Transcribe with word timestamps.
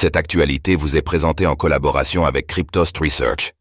Cette 0.00 0.16
actualité 0.16 0.76
vous 0.76 0.96
est 0.96 1.02
présentée 1.02 1.46
en 1.46 1.56
collaboration 1.56 2.24
avec 2.24 2.46
Cryptost 2.46 2.96
Research. 2.96 3.52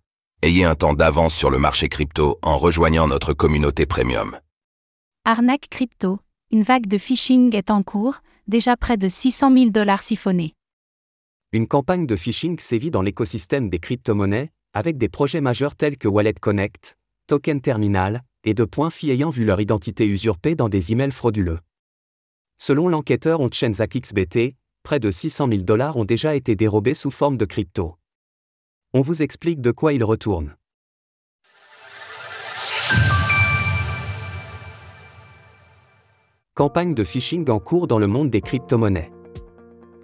Ayez 0.42 0.63
un 0.63 0.73
temps 0.73 0.93
d'avance 0.93 1.35
sur 1.35 1.50
le 1.50 1.59
marché 1.59 1.89
crypto 1.89 2.39
en 2.42 2.58
rejoignant 2.58 3.09
notre 3.09 3.33
communauté 3.33 3.85
premium. 3.85 4.39
Arnaque 5.25 5.67
crypto. 5.70 6.20
Une 6.49 6.63
vague 6.63 6.88
de 6.88 6.97
phishing 6.97 7.54
est 7.57 7.70
en 7.70 7.83
cours, 7.83 8.20
déjà 8.47 8.78
près 8.78 8.96
de 8.96 9.10
600 9.10 9.54
000 9.54 9.70
dollars 9.71 10.02
siphonnés. 10.02 10.54
Une 11.52 11.67
campagne 11.67 12.07
de 12.07 12.15
phishing 12.15 12.58
sévit 12.58 12.90
dans 12.90 13.02
l'écosystème 13.02 13.70
des 13.70 13.80
crypto-monnaies, 13.80 14.50
avec 14.74 14.98
des 14.98 15.10
projets 15.10 15.42
majeurs 15.42 15.76
tels 15.76 15.98
que 15.98 16.08
Wallet 16.08 16.36
Connect, 16.40 16.96
Token 17.28 17.60
Terminal, 17.60 18.24
et 18.46 18.54
de 18.54 18.64
points 18.64 18.92
fi 18.92 19.12
ayant 19.12 19.30
vu 19.30 19.44
leur 19.44 19.60
identité 19.60 20.06
usurpée 20.06 20.56
dans 20.56 20.70
des 20.70 20.94
emails 20.94 21.12
frauduleux. 21.12 21.60
Selon 22.58 22.88
l'enquêteur 22.88 23.42
OnChainZack 23.42 23.98
XBT, 23.98 24.56
près 24.84 25.00
de 25.00 25.11
600 25.11 25.48
000 25.50 25.61
dollars 25.64 25.98
ont 25.98 26.05
déjà 26.05 26.36
été 26.36 26.55
dérobés 26.55 26.93
sous 26.93 27.11
forme 27.11 27.38
de 27.38 27.46
crypto. 27.46 27.96
On 28.93 29.02
vous 29.02 29.21
explique 29.21 29.61
de 29.61 29.71
quoi 29.71 29.93
ils 29.93 30.04
retournent. 30.04 30.55
Campagne 36.55 36.94
de 36.94 37.03
phishing 37.03 37.50
en 37.50 37.59
cours 37.59 37.88
dans 37.88 38.00
le 38.00 38.08
monde 38.08 38.30
des 38.30 38.42
crypto-monnaies. 38.42 39.11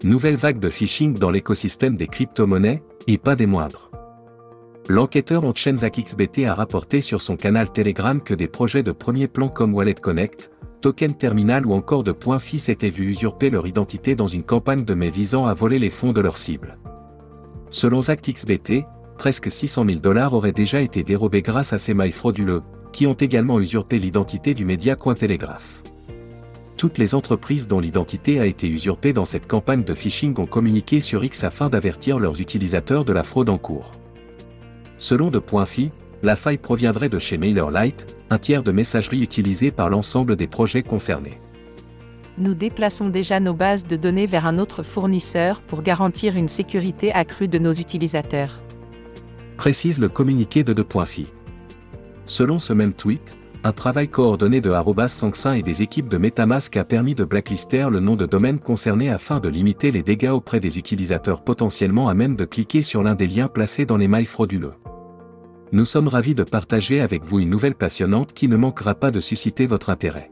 Nouvelle 0.03 0.37
vague 0.37 0.59
de 0.59 0.69
phishing 0.69 1.17
dans 1.17 1.31
l'écosystème 1.31 1.97
des 1.97 2.07
crypto-monnaies, 2.07 2.83
et 3.07 3.17
pas 3.17 3.35
des 3.35 3.45
moindres. 3.45 3.89
L'enquêteur 4.87 5.43
OnChainZack 5.43 5.99
XBT 5.99 6.45
a 6.45 6.53
rapporté 6.53 7.01
sur 7.01 7.21
son 7.21 7.37
canal 7.37 7.71
Telegram 7.71 8.21
que 8.21 8.35
des 8.35 8.47
projets 8.47 8.83
de 8.83 8.91
premier 8.91 9.27
plan 9.27 9.49
comme 9.49 9.73
Wallet 9.73 9.95
Connect, 9.95 10.51
Token 10.85 11.15
Terminal 11.15 11.65
ou 11.65 11.73
encore 11.73 12.03
de 12.03 12.11
Point 12.11 12.37
Fi 12.37 12.59
s'étaient 12.59 12.91
vus 12.91 13.07
usurper 13.07 13.49
leur 13.49 13.65
identité 13.65 14.13
dans 14.13 14.27
une 14.27 14.43
campagne 14.43 14.85
de 14.85 14.93
mai 14.93 15.09
visant 15.09 15.47
à 15.47 15.55
voler 15.55 15.79
les 15.79 15.89
fonds 15.89 16.13
de 16.13 16.21
leur 16.21 16.37
cible. 16.37 16.73
Selon 17.71 18.03
ZactXBT, 18.03 18.85
presque 19.17 19.49
600 19.49 19.85
000 19.85 19.99
dollars 19.99 20.35
auraient 20.35 20.51
déjà 20.51 20.81
été 20.81 21.01
dérobés 21.01 21.41
grâce 21.41 21.73
à 21.73 21.79
ces 21.79 21.95
mailles 21.95 22.11
frauduleux, 22.11 22.61
qui 22.93 23.07
ont 23.07 23.15
également 23.15 23.59
usurpé 23.59 23.97
l'identité 23.97 24.53
du 24.53 24.63
média 24.63 24.95
Cointelegraph. 24.95 25.81
Toutes 26.77 26.99
les 26.99 27.15
entreprises 27.15 27.67
dont 27.67 27.79
l'identité 27.79 28.39
a 28.39 28.45
été 28.45 28.67
usurpée 28.67 29.11
dans 29.11 29.25
cette 29.25 29.47
campagne 29.47 29.83
de 29.83 29.93
phishing 29.95 30.39
ont 30.39 30.45
communiqué 30.45 30.99
sur 30.99 31.23
X 31.23 31.45
afin 31.45 31.67
d'avertir 31.67 32.19
leurs 32.19 32.39
utilisateurs 32.39 33.05
de 33.05 33.13
la 33.13 33.23
fraude 33.23 33.49
en 33.49 33.57
cours. 33.57 33.89
Selon 34.99 35.31
De 35.31 35.39
Point 35.39 35.65
Fi, 35.65 35.89
la 36.23 36.35
faille 36.35 36.57
proviendrait 36.57 37.09
de 37.09 37.19
chez 37.19 37.37
MailerLite, 37.37 38.15
un 38.29 38.37
tiers 38.37 38.63
de 38.63 38.71
messagerie 38.71 39.21
utilisé 39.21 39.71
par 39.71 39.89
l'ensemble 39.89 40.35
des 40.35 40.47
projets 40.47 40.83
concernés. 40.83 41.39
Nous 42.37 42.53
déplaçons 42.53 43.07
déjà 43.07 43.39
nos 43.39 43.53
bases 43.53 43.85
de 43.85 43.95
données 43.95 44.27
vers 44.27 44.45
un 44.45 44.57
autre 44.57 44.83
fournisseur 44.83 45.61
pour 45.61 45.83
garantir 45.83 46.35
une 46.35 46.49
sécurité 46.49 47.13
accrue 47.13 47.47
de 47.47 47.57
nos 47.57 47.71
utilisateurs. 47.71 48.57
Précise 49.55 49.99
le 49.99 50.09
communiqué 50.09 50.63
de 50.63 50.75
Fi. 51.05 51.27
Selon 52.25 52.59
ce 52.59 52.73
même 52.73 52.93
tweet, 52.93 53.37
un 53.63 53.71
travail 53.71 54.09
coordonné 54.09 54.61
de 54.61 54.71
Sangsin 55.07 55.53
et 55.53 55.63
des 55.63 55.81
équipes 55.81 56.09
de 56.09 56.17
Metamask 56.17 56.75
a 56.77 56.83
permis 56.83 57.15
de 57.15 57.23
blacklister 57.23 57.87
le 57.89 57.99
nom 57.99 58.15
de 58.15 58.25
domaine 58.25 58.59
concerné 58.59 59.09
afin 59.09 59.39
de 59.39 59.49
limiter 59.49 59.91
les 59.91 60.03
dégâts 60.03 60.29
auprès 60.29 60.59
des 60.59 60.77
utilisateurs 60.77 61.41
potentiellement 61.41 62.09
à 62.09 62.13
même 62.13 62.35
de 62.35 62.45
cliquer 62.45 62.81
sur 62.81 63.01
l'un 63.01 63.15
des 63.15 63.27
liens 63.27 63.47
placés 63.47 63.85
dans 63.85 63.97
les 63.97 64.07
mailles 64.07 64.25
frauduleux. 64.25 64.73
Nous 65.71 65.85
sommes 65.85 66.07
ravis 66.07 66.35
de 66.35 66.43
partager 66.43 67.01
avec 67.01 67.23
vous 67.23 67.39
une 67.39 67.49
nouvelle 67.49 67.75
passionnante 67.75 68.33
qui 68.33 68.47
ne 68.47 68.55
manquera 68.55 68.93
pas 68.93 69.09
de 69.09 69.19
susciter 69.19 69.65
votre 69.65 69.89
intérêt. 69.89 70.31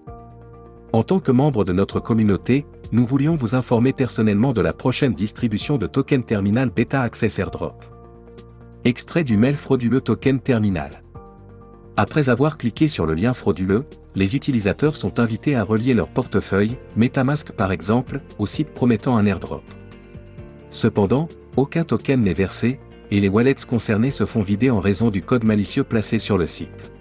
En 0.94 1.02
tant 1.02 1.20
que 1.20 1.31
membre 1.31 1.66
de 1.66 1.73
notre 1.73 2.00
communauté, 2.00 2.67
nous 2.92 3.03
voulions 3.03 3.36
vous 3.36 3.56
informer 3.56 3.94
personnellement 3.94 4.54
de 4.54 4.61
la 4.61 4.73
prochaine 4.73 5.14
distribution 5.14 5.80
de 5.80 5.88
Token 5.88 6.23
Terminal 6.23 6.70
Beta 6.70 7.02
Access 7.02 7.39
Airdrop. 7.39 7.84
Extrait 8.86 9.23
du 9.23 9.36
mail 9.36 9.56
frauduleux 9.56 10.02
Token 10.02 10.39
Terminal. 10.39 11.02
Après 11.98 12.30
avoir 12.30 12.59
cliqué 12.59 12.88
sur 12.88 13.08
le 13.08 13.16
lien 13.16 13.34
frauduleux, 13.34 13.86
les 14.14 14.36
utilisateurs 14.36 14.95
sont 14.95 15.20
invités 15.20 15.55
à 15.55 15.64
relier 15.64 15.95
leur 15.95 16.10
portefeuille, 16.10 16.77
Metamask 16.95 17.52
par 17.54 17.72
exemple, 17.72 18.22
au 18.38 18.45
site 18.45 18.70
promettant 18.70 19.17
un 19.17 19.26
airdrop. 19.26 19.64
Cependant, 20.70 21.27
aucun 21.58 21.83
token 21.83 22.22
n'est 22.22 22.33
versé, 22.33 22.80
et 23.13 23.19
les 23.19 23.29
wallets 23.29 23.53
concernés 23.67 24.09
se 24.09 24.25
font 24.25 24.41
vider 24.41 24.71
en 24.71 24.79
raison 24.79 25.11
du 25.11 25.21
code 25.21 25.43
malicieux 25.43 25.83
placé 25.83 26.17
sur 26.17 26.35
le 26.35 26.47
site. 26.47 26.91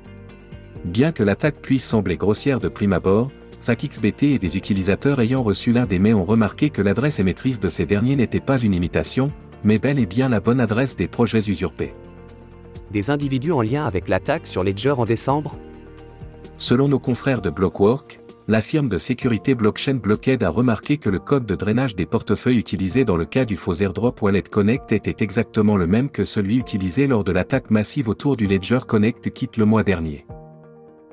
Bien 0.84 1.10
que 1.10 1.22
l'attaque 1.22 1.62
puisse 1.62 1.84
sembler 1.84 2.18
grossière 2.18 2.60
de 2.60 2.68
prime 2.68 2.92
abord, 2.92 3.30
SACXBT 3.60 4.24
et 4.24 4.38
des 4.38 4.58
utilisateurs 4.58 5.22
ayant 5.22 5.42
reçu 5.42 5.72
l'un 5.72 5.86
des 5.86 5.98
mails 5.98 6.16
ont 6.16 6.24
remarqué 6.24 6.68
que 6.68 6.82
l'adresse 6.82 7.18
émettrice 7.18 7.60
de 7.60 7.70
ces 7.70 7.86
derniers 7.86 8.16
n'était 8.16 8.40
pas 8.40 8.58
une 8.58 8.74
imitation, 8.74 9.32
mais 9.64 9.78
bel 9.78 9.98
et 9.98 10.04
bien 10.04 10.28
la 10.28 10.40
bonne 10.40 10.60
adresse 10.60 10.96
des 10.96 11.08
projets 11.08 11.48
usurpés. 11.48 11.94
Des 12.90 13.08
individus 13.08 13.52
en 13.52 13.62
lien 13.62 13.86
avec 13.86 14.06
l'attaque 14.06 14.46
sur 14.46 14.64
Ledger 14.64 14.90
en 14.98 15.06
décembre? 15.06 15.56
Selon 16.58 16.88
nos 16.88 16.98
confrères 16.98 17.40
de 17.40 17.48
Blockwork, 17.48 18.20
la 18.48 18.60
firme 18.60 18.88
de 18.88 18.98
sécurité 18.98 19.54
blockchain 19.54 19.94
Blockhead 19.94 20.42
a 20.42 20.48
remarqué 20.50 20.98
que 20.98 21.08
le 21.08 21.20
code 21.20 21.46
de 21.46 21.54
drainage 21.54 21.94
des 21.94 22.06
portefeuilles 22.06 22.58
utilisé 22.58 23.04
dans 23.04 23.16
le 23.16 23.24
cas 23.24 23.44
du 23.44 23.56
faux 23.56 23.74
airdrop 23.74 24.20
Wallet 24.20 24.42
Connect 24.42 24.90
était 24.90 25.22
exactement 25.22 25.76
le 25.76 25.86
même 25.86 26.10
que 26.10 26.24
celui 26.24 26.56
utilisé 26.56 27.06
lors 27.06 27.22
de 27.22 27.30
l'attaque 27.32 27.70
massive 27.70 28.08
autour 28.08 28.36
du 28.36 28.46
Ledger 28.46 28.80
Connect 28.86 29.30
Kit 29.32 29.50
le 29.56 29.64
mois 29.64 29.84
dernier. 29.84 30.26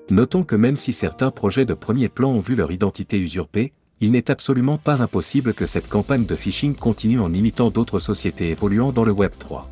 Notons 0.09 0.44
que 0.44 0.56
même 0.56 0.75
si 0.75 0.91
certains 0.91 1.29
projets 1.29 1.66
de 1.66 1.75
premier 1.75 2.09
plan 2.09 2.31
ont 2.31 2.40
vu 2.40 2.56
leur 2.56 2.72
identité 2.72 3.19
usurpée, 3.19 3.73
il 4.01 4.11
n'est 4.11 4.31
absolument 4.31 4.78
pas 4.78 5.01
impossible 5.01 5.53
que 5.53 5.67
cette 5.67 5.88
campagne 5.88 6.25
de 6.25 6.35
phishing 6.35 6.73
continue 6.73 7.19
en 7.19 7.31
imitant 7.31 7.69
d'autres 7.69 8.00
sociétés 8.00 8.50
évoluant 8.50 8.91
dans 8.91 9.03
le 9.03 9.11
Web 9.11 9.34
3. 9.38 9.69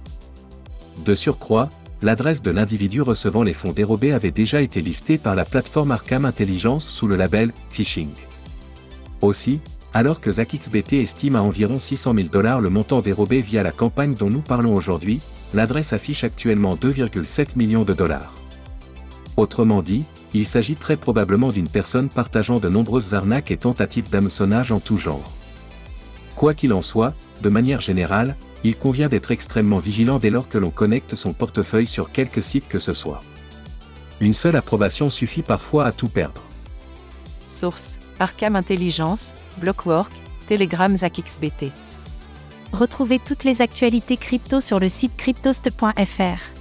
De 1.06 1.16
surcroît, 1.16 1.70
l'adresse 2.02 2.42
de 2.42 2.52
l'individu 2.52 3.02
recevant 3.02 3.44
les 3.44 3.54
fonds 3.54 3.72
dérobés 3.72 4.14
avait 4.14 4.32
déjà 4.32 4.62
été 4.62 4.82
listée 4.82 5.18
par 5.18 5.36
la 5.36 5.46
plateforme 5.46 5.92
Arkham 5.92 6.26
Intelligence 6.26 6.86
sous 6.86 7.08
le 7.08 7.16
label 7.16 7.52
phishing. 7.70 8.10
Aussi, 9.22 9.60
alors 9.94 10.22
que 10.22 10.32
ZachXBT 10.32 10.94
estime 10.94 11.36
à 11.36 11.42
environ 11.42 11.80
600 11.80 12.14
000 12.14 12.28
dollars 12.28 12.62
le 12.62 12.70
montant 12.70 13.02
dérobé 13.02 13.42
via 13.42 13.64
la 13.64 13.72
campagne 13.72 14.14
dont 14.14 14.30
nous 14.30 14.42
parlons 14.42 14.76
aujourd'hui, 14.76 15.22
l'adresse 15.54 15.94
affiche 15.94 16.24
actuellement 16.24 16.76
2,7 16.76 17.56
millions 17.56 17.84
de 17.84 17.94
dollars. 17.94 18.34
Autrement 19.38 19.82
dit, 19.82 20.06
il 20.34 20.46
s'agit 20.46 20.76
très 20.76 20.98
probablement 20.98 21.50
d'une 21.50 21.70
personne 21.70 22.10
partageant 22.10 22.60
de 22.60 22.70
nombreuses 22.70 23.14
arnaques 23.14 23.52
et 23.52 23.58
tentatives 23.58 24.10
d'hameçonnage 24.10 24.72
en 24.72 24.80
tout 24.80 24.98
genre. 24.98 25.32
Quoi 26.36 26.54
qu'il 26.54 26.74
en 26.74 26.82
soit, 26.82 27.14
de 27.42 27.50
manière 27.50 27.82
générale, 27.82 28.36
il 28.64 28.76
convient 28.76 29.08
d'être 29.08 29.32
extrêmement 29.32 29.80
vigilant 29.80 30.20
dès 30.20 30.30
lors 30.30 30.50
que 30.50 30.58
l'on 30.58 30.72
connecte 30.72 31.16
son 31.16 31.34
portefeuille 31.34 31.88
sur 31.88 32.12
quelque 32.12 32.42
site 32.42 32.68
que 32.68 32.80
ce 32.80 32.94
soit. 32.94 33.22
Une 34.20 34.34
seule 34.34 34.56
approbation 34.56 35.10
suffit 35.10 35.44
parfois 35.44 35.86
à 35.86 35.92
tout 35.92 36.10
perdre. 36.10 36.44
Source 37.48 38.00
Arkham 38.20 38.56
Intelligence, 38.56 39.34
Blockwork, 39.58 40.12
Telegram 40.48 40.96
ZachXBT. 40.96 41.72
Retrouvez 42.74 43.20
toutes 43.20 43.44
les 43.44 43.62
actualités 43.62 44.18
crypto 44.18 44.60
sur 44.60 44.80
le 44.80 44.90
site 44.90 45.16
cryptost.fr. 45.16 46.57